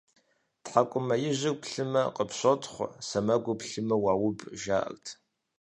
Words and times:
ТхьэкӀумэ 0.63 1.15
ижьыр 1.29 1.55
плъымэ, 1.61 2.03
къыпщотхъу, 2.15 2.87
сэмэгур 3.07 3.57
плъымэ- 3.59 3.95
уауб, 4.03 4.39
жаӀэрт. 4.61 5.05